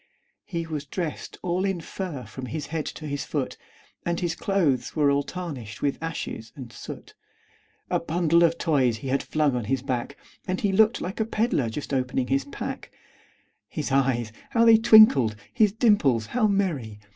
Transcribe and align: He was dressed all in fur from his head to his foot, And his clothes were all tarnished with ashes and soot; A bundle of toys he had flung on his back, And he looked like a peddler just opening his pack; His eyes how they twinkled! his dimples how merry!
He 0.45 0.65
was 0.65 0.87
dressed 0.87 1.37
all 1.43 1.63
in 1.63 1.79
fur 1.79 2.23
from 2.25 2.47
his 2.47 2.65
head 2.73 2.87
to 2.87 3.05
his 3.05 3.23
foot, 3.23 3.55
And 4.03 4.19
his 4.19 4.33
clothes 4.33 4.95
were 4.95 5.11
all 5.11 5.21
tarnished 5.21 5.83
with 5.83 6.01
ashes 6.01 6.51
and 6.55 6.73
soot; 6.73 7.13
A 7.91 7.99
bundle 7.99 8.41
of 8.41 8.57
toys 8.57 8.97
he 8.97 9.09
had 9.09 9.21
flung 9.21 9.55
on 9.55 9.65
his 9.65 9.83
back, 9.83 10.17
And 10.47 10.59
he 10.59 10.71
looked 10.71 11.01
like 11.01 11.19
a 11.19 11.23
peddler 11.25 11.69
just 11.69 11.93
opening 11.93 12.29
his 12.29 12.45
pack; 12.45 12.89
His 13.69 13.91
eyes 13.91 14.31
how 14.49 14.65
they 14.65 14.77
twinkled! 14.79 15.35
his 15.53 15.71
dimples 15.71 16.25
how 16.33 16.47
merry! 16.47 16.99